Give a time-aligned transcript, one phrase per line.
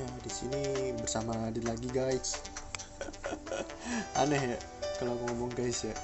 [0.00, 0.62] ya di sini
[0.96, 2.40] bersama Adit lagi guys.
[4.16, 4.58] Aneh ya
[4.96, 5.96] kalau aku ngomong guys ya.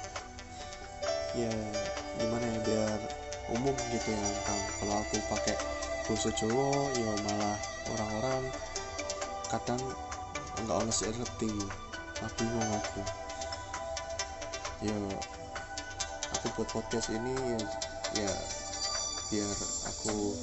[1.33, 1.53] Ya
[2.21, 2.99] gimana ya biar
[3.57, 4.11] umum gitu
[4.45, 5.55] tahu kalau aku pakai
[6.05, 7.57] bahasa Jawa ya malah
[7.97, 8.43] orang-orang
[9.49, 9.81] kadang
[10.61, 11.53] nggak sih ngerti.
[12.17, 13.01] Nah, bingung aku.
[14.85, 14.97] Ya
[16.37, 17.61] aku buat podcast ini ya
[18.17, 18.33] ya
[19.27, 19.57] biar
[19.89, 20.37] aku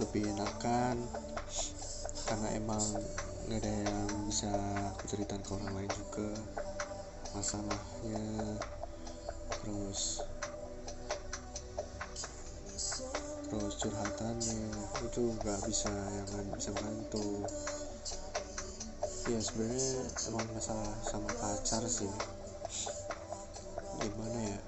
[0.00, 0.98] lebih enakan
[2.34, 2.82] karena emang
[3.46, 4.50] nggak ada yang bisa
[4.90, 6.34] aku ceritakan ke orang lain juga.
[7.30, 8.26] Masalahnya
[9.62, 10.18] terus
[13.46, 14.66] terus curhatannya
[15.06, 17.46] itu nggak bisa yang nggak bisa bantu.
[19.30, 22.10] Ya sebenarnya emang masalah sama pacar sih.
[24.02, 24.58] Gimana ya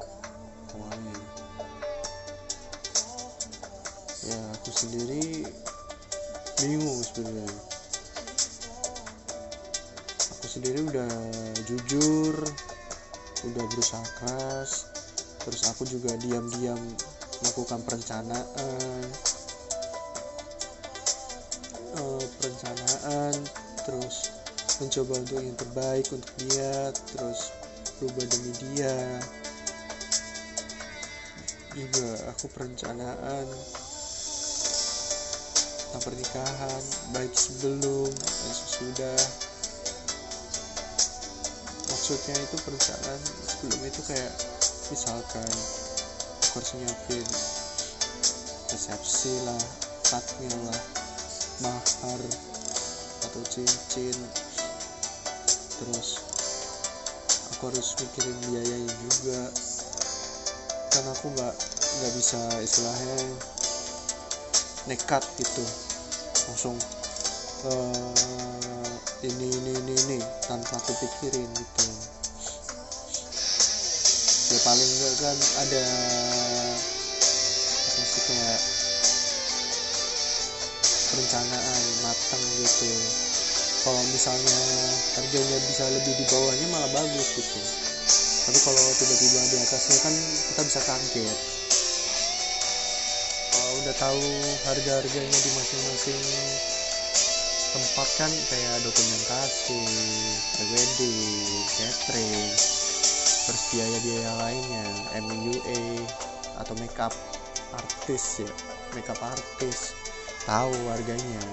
[0.70, 1.18] awalnya
[4.22, 5.50] ya aku sendiri
[6.60, 7.52] bingung sebenarnya.
[10.36, 11.12] Aku sendiri udah
[11.68, 12.34] jujur
[13.44, 14.88] udah berusaha keras
[15.44, 16.80] terus aku juga diam-diam
[17.44, 19.02] melakukan perencanaan.
[21.96, 23.34] Eh, perencanaan
[23.86, 24.34] terus
[24.82, 27.54] mencoba untuk yang terbaik untuk dia terus
[28.00, 28.96] berubah demi dia.
[31.76, 33.46] Juga aku perencanaan
[35.96, 36.82] tentang pernikahan
[37.16, 39.20] baik sebelum dan sesudah.
[41.88, 44.32] Maksudnya itu perencanaan sebelum itu kayak
[44.92, 45.48] misalkan
[46.44, 47.26] aku harus nyiapin
[48.76, 49.62] resepsi lah
[50.12, 50.80] akadnya lah
[51.64, 52.20] mahar
[53.32, 54.16] atau cincin.
[55.80, 56.08] Terus
[57.56, 59.40] aku harus mikirin biayanya juga.
[60.92, 63.16] Karena aku nggak nggak bisa istilahnya
[64.92, 65.85] nekat gitu
[66.46, 66.78] langsung
[67.66, 71.86] eh, ini ini ini ini tanpa aku pikirin gitu.
[74.54, 75.84] Ya paling enggak kan ada
[77.86, 78.60] apa sih kayak
[81.10, 82.90] perencanaan matang gitu.
[83.82, 84.58] Kalau misalnya
[85.18, 87.60] harganya bisa lebih di bawahnya malah bagus gitu.
[88.46, 91.55] Tapi kalau tiba-tiba di atasnya kan kita bisa kaget
[93.86, 94.26] udah tahu
[94.66, 96.22] harga-harganya di masing-masing
[97.70, 99.78] tempat kan kayak dokumentasi,
[100.58, 102.50] prewedding, catering,
[103.46, 104.86] terus biaya-biaya lainnya,
[105.22, 106.02] MUA
[106.58, 107.14] atau makeup
[107.78, 108.50] artis ya,
[108.98, 109.94] makeup artis
[110.50, 111.46] tahu harganya.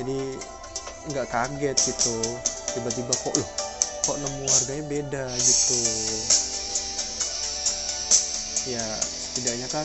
[0.00, 0.32] Jadi
[1.12, 2.24] nggak kaget gitu,
[2.72, 3.50] tiba-tiba kok loh
[4.08, 5.76] kok nemu harganya beda gitu.
[8.72, 9.84] Ya setidaknya kan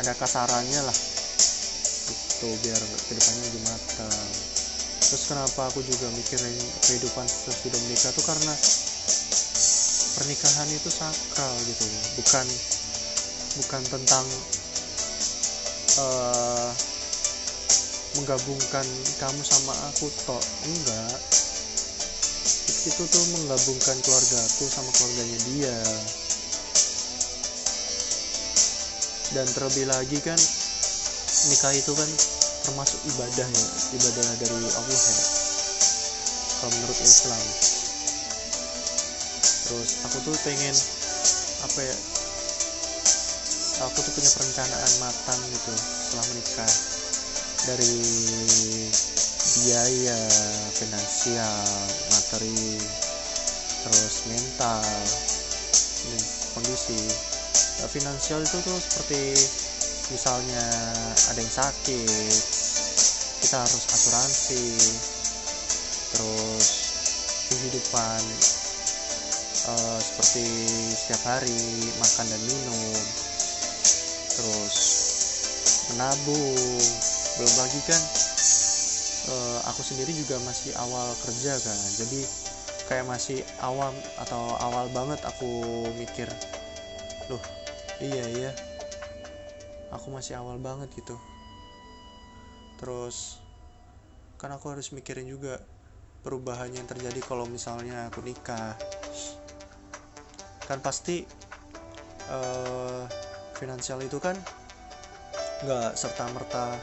[0.00, 0.98] ada kasarannya lah.
[2.04, 4.28] Gitu biar ke depannya lebih matang.
[5.04, 6.56] Terus kenapa aku juga mikirin
[6.88, 8.54] kehidupan sesudah menikah tuh karena
[10.18, 11.84] pernikahan itu sakral gitu.
[12.18, 12.46] Bukan
[13.62, 14.26] bukan tentang
[16.02, 16.70] uh,
[18.18, 18.86] menggabungkan
[19.22, 21.18] kamu sama aku tok enggak.
[22.84, 25.78] Itu tuh menggabungkan keluargaku sama keluarganya dia
[29.34, 30.38] dan terlebih lagi kan
[31.50, 32.10] nikah itu kan
[32.64, 33.66] termasuk ibadah ya
[33.98, 35.16] ibadah dari Allah ya.
[36.62, 37.42] Kalau menurut Islam.
[39.64, 40.76] Terus aku tuh pengen
[41.66, 41.96] apa ya
[43.84, 46.72] aku tuh punya perencanaan matang gitu setelah menikah.
[47.64, 47.96] Dari
[49.64, 50.20] biaya
[50.78, 51.64] finansial
[52.12, 52.76] materi
[53.84, 54.84] terus mental
[56.56, 57.33] kondisi
[57.90, 59.22] finansial itu tuh seperti
[60.14, 60.66] misalnya
[61.32, 62.36] ada yang sakit
[63.44, 64.66] kita harus asuransi
[66.14, 66.66] terus
[67.50, 68.22] kehidupan
[69.74, 70.46] uh, seperti
[70.94, 71.62] setiap hari
[71.98, 73.02] makan dan minum
[74.34, 74.76] terus
[75.94, 76.82] menabung
[77.34, 78.02] belum lagi kan
[79.28, 81.78] uh, aku sendiri juga masih awal kerja kan.
[82.00, 82.20] Jadi
[82.84, 86.28] kayak masih awam atau awal banget aku mikir
[88.02, 88.50] iya iya.
[89.94, 91.14] Aku masih awal banget gitu.
[92.80, 93.38] Terus
[94.40, 95.62] kan aku harus mikirin juga
[96.26, 98.74] perubahan yang terjadi kalau misalnya aku nikah.
[100.64, 101.22] Kan pasti
[102.32, 103.04] uh,
[103.54, 104.34] finansial itu kan
[105.64, 106.76] nggak serta merta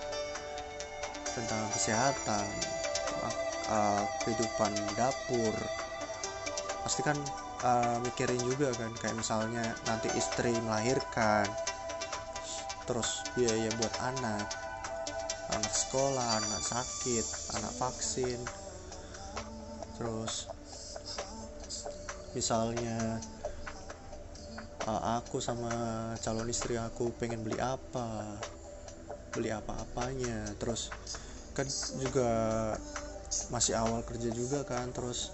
[1.31, 2.45] tentang kesehatan
[3.71, 5.55] uh, kehidupan dapur.
[6.83, 7.17] Pasti kan
[7.63, 11.47] uh, mikirin juga kan kayak misalnya nanti istri melahirkan
[12.85, 14.45] terus biaya buat anak
[15.51, 17.25] anak sekolah anak sakit
[17.57, 18.39] anak vaksin
[19.95, 20.49] terus
[22.33, 23.19] misalnya
[24.87, 25.71] uh, aku sama
[26.23, 28.39] calon istri aku pengen beli apa
[29.31, 30.51] beli apa-apanya.
[30.59, 30.91] Terus
[31.55, 31.67] kan
[31.99, 32.29] juga
[33.47, 35.31] masih awal kerja juga kan terus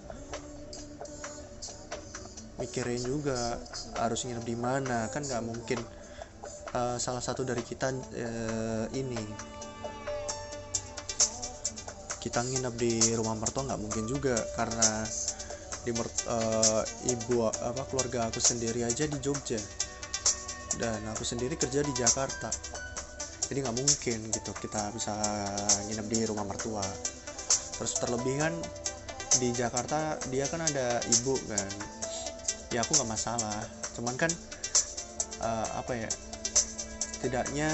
[2.57, 3.57] mikirin juga
[4.01, 5.07] harus nginep di mana.
[5.13, 5.79] Kan nggak mungkin
[6.73, 9.21] uh, salah satu dari kita uh, ini.
[12.17, 15.05] Kita nginep di rumah mertua nggak mungkin juga karena
[15.87, 19.61] di uh, ibu apa keluarga aku sendiri aja di Jogja.
[20.77, 22.51] Dan aku sendiri kerja di Jakarta.
[23.47, 25.15] Jadi nggak mungkin gitu kita bisa
[25.87, 26.83] nginep di rumah mertua.
[27.77, 28.53] Terus terlebih kan
[29.37, 31.96] di Jakarta dia kan ada ibu kan
[32.71, 33.59] ya aku nggak masalah.
[33.95, 34.31] Cuman kan
[35.43, 36.09] uh, apa ya
[37.23, 37.69] tidaknya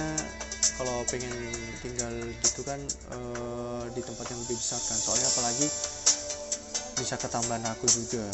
[0.73, 1.33] kalau pengen
[1.85, 2.79] tinggal gitu kan
[3.13, 4.97] uh, di tempat yang lebih besar kan.
[4.97, 5.67] Soalnya apalagi
[6.97, 8.25] bisa ketambahan aku juga.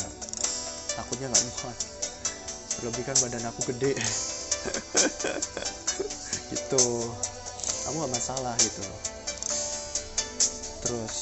[0.95, 1.77] Takutnya nggak muat.
[2.79, 3.93] Terlebih kan badan aku gede.
[6.49, 6.85] Gitu.
[7.89, 8.85] Aku nggak masalah gitu.
[10.85, 11.15] Terus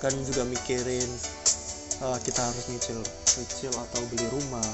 [0.00, 1.08] kan juga mikirin
[2.02, 2.98] uh, kita harus nyicil
[3.38, 4.70] nyicil atau beli rumah.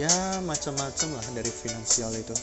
[0.00, 2.34] Ya macam-macam lah dari finansial itu.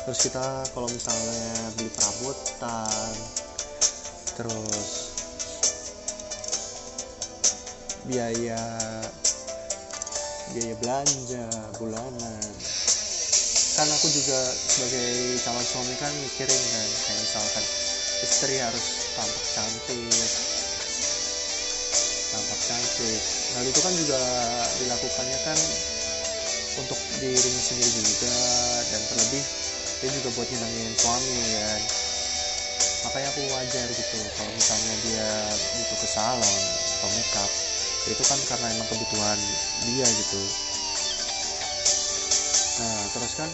[0.00, 3.14] Terus kita kalau misalnya beli perabotan
[4.40, 4.88] terus
[8.08, 8.62] biaya
[10.56, 11.46] biaya belanja
[11.76, 12.44] bulanan.
[13.76, 17.64] Kan aku juga sebagai calon suami kan mikirin kan kayak misalkan
[18.24, 20.49] istri harus tampak cantik
[22.70, 23.22] cantik
[23.58, 24.20] hal itu kan juga
[24.78, 25.58] dilakukannya kan
[26.78, 28.34] untuk dirinya sendiri juga
[28.94, 29.42] dan terlebih
[30.00, 31.82] dia juga buat nyenengin suami kan.
[33.00, 35.28] Makanya aku wajar gitu kalau misalnya dia
[35.76, 36.60] butuh ke salon
[37.00, 37.50] atau makeup.
[38.08, 39.38] Itu kan karena emang kebutuhan
[39.84, 40.42] dia gitu.
[42.80, 43.50] Nah terus kan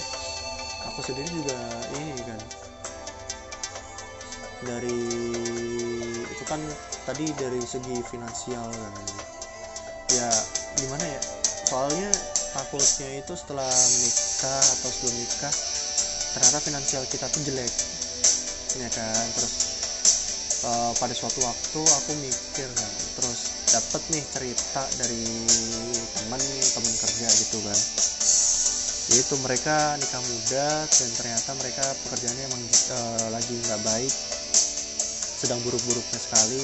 [0.92, 1.58] aku sendiri juga
[1.98, 2.40] ini kan.
[4.66, 5.02] Dari
[6.46, 6.62] kan
[7.04, 8.94] tadi dari segi finansial kan.
[10.14, 10.30] Ya
[10.78, 11.20] gimana ya?
[11.66, 12.10] Soalnya
[12.54, 15.54] takutnya itu setelah menikah atau sebelum nikah
[16.38, 17.72] ternyata finansial kita tuh jelek.
[18.78, 19.26] Ya kan?
[19.34, 19.54] Terus
[20.62, 23.40] uh, pada suatu waktu aku mikir kan terus
[23.74, 25.22] dapat nih cerita dari
[26.14, 27.80] teman teman kerja gitu kan.
[29.06, 32.62] Itu mereka nikah muda dan ternyata mereka pekerjaannya emang
[32.94, 34.14] uh, lagi nggak baik
[35.46, 36.58] sedang buruk-buruknya sekali.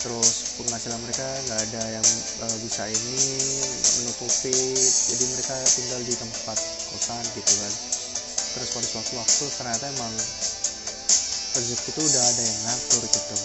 [0.00, 2.08] Terus penghasilan mereka nggak ada yang
[2.48, 3.20] uh, bisa ini
[4.00, 4.56] menutupi.
[5.12, 6.58] Jadi mereka tinggal di tempat
[6.88, 7.72] kosan gitu kan.
[8.56, 10.12] Terus pada suatu waktu ternyata emang
[11.52, 13.36] rezeki itu udah ada yang ngatur gitu.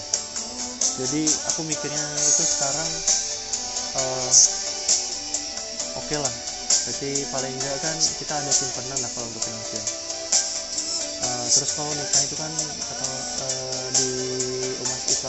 [1.04, 1.22] Jadi
[1.52, 2.92] aku mikirnya itu sekarang
[4.00, 4.32] uh,
[6.00, 6.36] oke okay lah.
[6.88, 9.84] Jadi paling enggak kan kita ada simpanan lah kalau untuk finansial.
[11.28, 12.52] Uh, terus kalau nikah itu kan
[12.88, 13.12] atau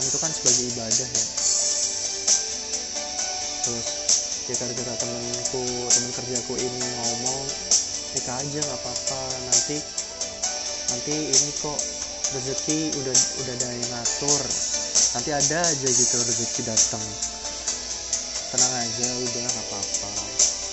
[0.09, 1.25] itu kan sebagai ibadah ya.
[3.69, 3.89] Terus
[4.49, 5.63] ya gara-gara temenku
[5.93, 7.45] temen kerjaku ini ngomong
[8.17, 9.21] nikah aja nggak apa-apa
[9.53, 9.77] nanti
[10.89, 11.77] nanti ini kok
[12.33, 14.43] rezeki udah udah ada yang ngatur.
[15.09, 17.05] Nanti ada aja gitu rezeki datang.
[18.49, 20.11] Tenang aja udah nggak apa-apa.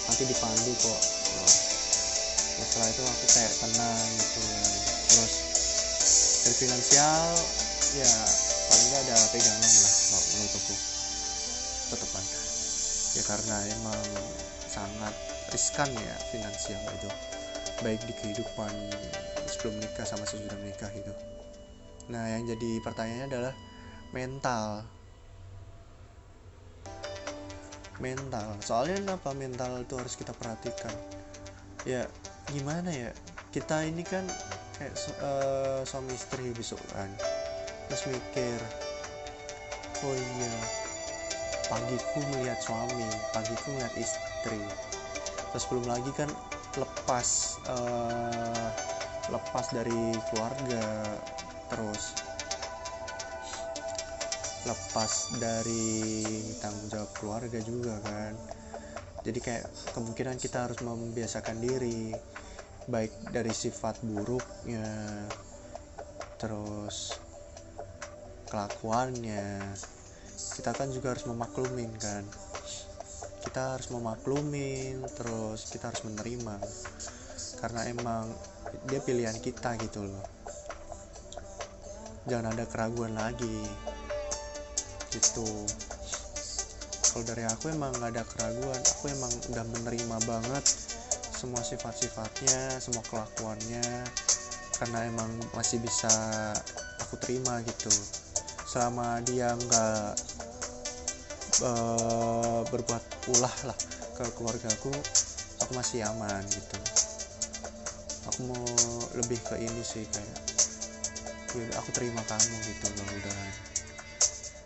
[0.07, 1.01] Nanti dipandu kok.
[1.36, 1.55] Nah,
[2.63, 4.39] setelah itu aku kayak tenang gitu.
[5.12, 5.33] Terus
[6.48, 7.24] dari finansial
[8.00, 8.12] ya
[9.15, 10.75] ada pegangan lah kalau menurutku.
[11.86, 12.24] Tetepan
[13.15, 14.01] ya karena emang
[14.67, 15.13] sangat
[15.55, 17.10] riskan ya finansial itu
[17.79, 18.74] baik di kehidupan
[19.48, 21.13] sebelum nikah sama sesudah menikah itu
[22.12, 23.53] nah yang jadi pertanyaannya adalah
[24.15, 24.88] mental.
[28.00, 28.48] Mental.
[28.63, 30.91] Soalnya kenapa mental itu harus kita perhatikan?
[31.88, 32.07] Ya
[32.51, 33.12] gimana ya?
[33.51, 34.24] Kita ini kan
[34.79, 34.93] kayak
[35.24, 37.12] uh, suami istri besok kan.
[37.91, 38.60] Terus mikir
[40.05, 40.55] oh iya.
[41.65, 44.62] Pagiku melihat suami pagiku melihat istri.
[45.50, 46.29] Terus belum lagi kan
[46.77, 48.69] lepas uh,
[49.33, 50.85] lepas dari keluarga
[51.74, 52.13] terus
[54.69, 56.21] lepas dari
[56.62, 58.33] tanggung jawab keluarga juga kan.
[59.25, 59.65] Jadi kayak
[59.97, 62.13] kemungkinan kita harus membiasakan diri
[62.85, 64.85] baik dari sifat buruknya
[66.38, 67.17] terus
[68.45, 69.74] kelakuannya
[70.55, 72.24] kita kan juga harus memaklumin kan.
[73.43, 76.55] Kita harus memaklumin terus kita harus menerima.
[77.59, 78.31] Karena emang
[78.88, 80.24] dia pilihan kita gitu loh.
[82.31, 83.67] Jangan ada keraguan lagi.
[85.12, 85.67] Gitu.
[87.12, 88.79] Kalau dari aku emang nggak ada keraguan.
[88.79, 90.65] Aku emang udah menerima banget
[91.35, 93.83] semua sifat-sifatnya semua kelakuannya.
[94.79, 96.12] Karena emang masih bisa
[97.03, 97.91] aku terima gitu.
[98.65, 100.35] Selama dia nggak
[101.63, 103.03] uh, berbuat
[103.35, 103.77] ulah lah
[104.15, 104.91] ke keluargaku
[105.63, 106.77] aku masih aman gitu.
[108.33, 108.65] Aku mau
[109.15, 110.39] lebih ke ini sih kayak
[111.55, 113.38] ya aku terima kamu gitu loh udah.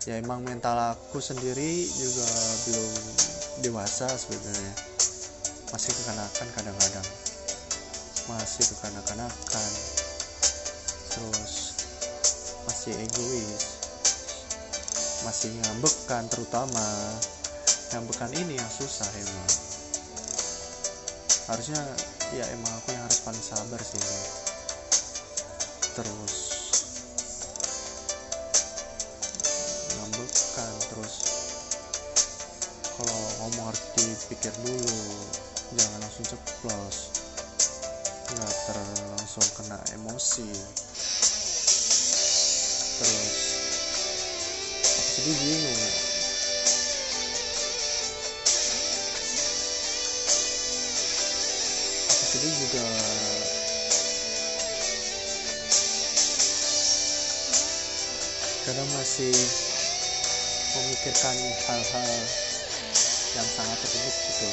[0.08, 2.26] Ya emang mental aku sendiri juga
[2.66, 2.92] belum
[3.62, 4.74] dewasa sebenarnya.
[5.70, 7.08] Masih kekanakan kadang-kadang.
[8.26, 9.70] Masih kekanak-kanakan
[11.10, 11.74] terus
[12.64, 13.79] masih egois
[15.24, 16.86] masih ngambekan terutama.
[17.92, 19.50] Ngambekan ini yang susah emang.
[21.50, 21.82] Harusnya
[22.30, 24.00] ya emang aku yang harus paling sabar sih.
[25.98, 26.34] Terus
[29.98, 31.14] ngambekan terus.
[33.00, 34.98] Kalau ngomong harus dipikir dulu
[35.74, 36.96] jangan langsung ceplos.
[38.30, 40.48] Nggak terlangsung kena emosi.
[43.00, 43.39] Terus
[45.20, 45.80] jadi bingung.
[52.30, 52.84] Jadi juga
[58.64, 59.34] kadang masih
[60.72, 61.36] memikirkan
[61.68, 62.10] hal-hal
[63.36, 64.48] yang sangat rumit gitu.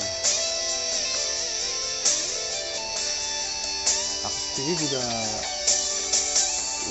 [4.27, 5.03] Aku sendiri juga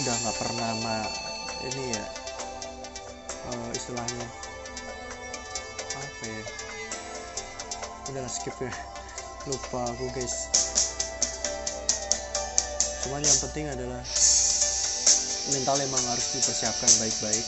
[0.00, 0.96] udah nggak pernah ma
[1.60, 2.15] ini ya
[3.52, 4.26] uh, istilahnya.
[5.96, 6.42] Apa ya?
[8.12, 8.72] Udah skip ya.
[9.46, 10.50] Lupa aku guys.
[13.06, 14.02] Cuman yang penting adalah
[15.54, 17.46] mental emang harus dipersiapkan baik-baik.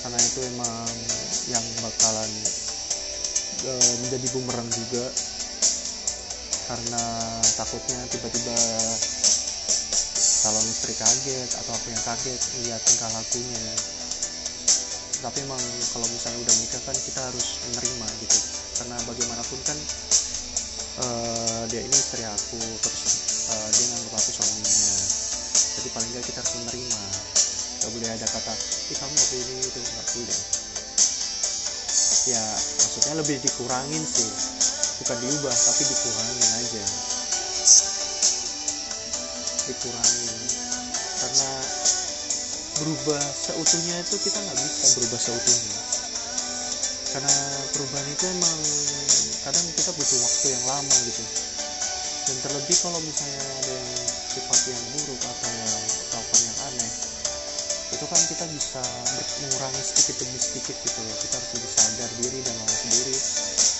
[0.00, 0.88] Karena itu emang
[1.52, 2.30] yang bakalan
[3.68, 5.04] uh, menjadi bumerang juga.
[6.66, 7.02] Karena
[7.54, 8.58] takutnya tiba-tiba
[10.46, 13.95] calon istri kaget atau aku yang kaget lihat tingkah lakunya
[15.24, 15.60] tapi emang
[15.92, 18.38] kalau misalnya udah nikah kan kita harus menerima gitu.
[18.76, 19.78] Karena bagaimanapun kan
[21.00, 23.02] uh, dia ini istri aku terus
[23.48, 24.96] uh, dia nganggap aku suaminya.
[25.76, 27.02] Jadi paling nggak kita harus menerima.
[27.76, 28.54] Gak boleh ada kata
[28.90, 30.40] ih kamu apa ini itu nggak boleh.
[32.26, 32.44] Ya
[32.82, 34.30] maksudnya lebih dikurangin sih.
[35.04, 36.84] Bukan diubah tapi dikurangin aja.
[39.68, 40.40] Dikurangin.
[41.16, 41.50] Karena
[42.80, 45.78] berubah seutuhnya itu kita nggak bisa berubah seutuhnya.
[47.16, 47.36] Karena
[47.72, 48.58] perubahan itu emang
[49.48, 51.24] kadang kita butuh waktu yang lama gitu.
[52.26, 53.88] Dan terlebih kalau misalnya ada yang
[54.34, 55.72] sifat yang buruk atau yang
[56.10, 56.92] kelakuan yang aneh
[57.86, 58.82] itu kan kita bisa
[59.46, 61.16] mengurangi sedikit demi sedikit gitu loh.
[61.22, 63.16] Kita harus lebih sadar diri dan mawas diri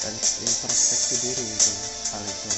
[0.06, 0.14] dan
[0.46, 1.72] introspeksi diri gitu
[2.14, 2.50] hal itu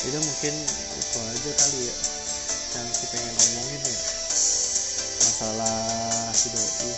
[0.00, 0.54] itu mungkin
[0.96, 1.96] itu aja kali ya
[2.70, 4.00] yang si pengen ngomongin ya.
[5.20, 5.78] Masalah
[6.32, 6.92] si doi.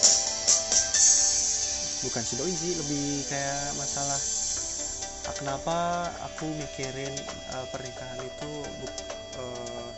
[2.06, 4.20] Bukan si doi sih lebih kayak masalah
[5.26, 5.78] ah, kenapa
[6.30, 7.14] aku mikirin
[7.56, 8.52] uh, pernikahan itu
[9.40, 9.90] uh,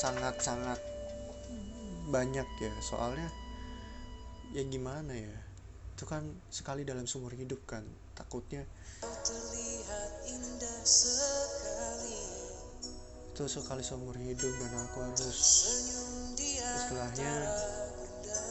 [0.00, 0.80] sangat-sangat
[2.08, 2.72] banyak ya?
[2.80, 3.28] Soalnya
[4.56, 5.36] ya gimana ya?
[5.92, 7.84] Itu kan sekali dalam seumur hidup kan
[8.16, 8.64] takutnya
[13.40, 15.40] itu sekali seumur hidup dan aku harus
[16.60, 17.32] istilahnya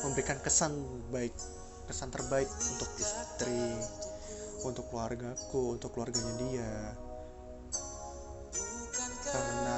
[0.02, 0.74] memberikan kesan
[1.14, 1.30] baik
[1.86, 3.78] kesan terbaik untuk istri
[4.66, 6.74] untuk keluargaku untuk keluarganya dia.
[9.30, 9.78] Karena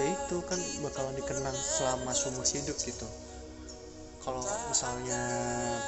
[0.00, 3.08] ya itu kan bakalan dikenang selama seumur hidup gitu.
[4.24, 4.40] Kalau
[4.72, 5.20] misalnya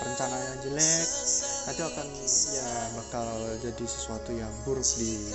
[0.04, 1.08] perencanaannya jelek
[1.68, 2.08] nanti akan
[2.48, 3.28] ya bakal
[3.60, 5.28] jadi sesuatu yang buruk di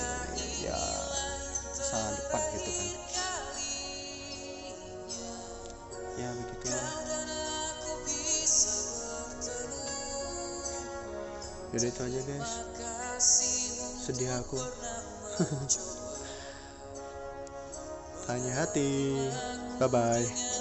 [0.65, 0.81] ya
[1.93, 2.89] masa depan gitu kan.
[6.17, 6.89] Ya begitulah
[11.73, 12.51] Yaudah itu aja guys.
[14.01, 14.57] Sedih aku.
[18.25, 18.89] Tanya hati.
[19.77, 20.52] Bye bye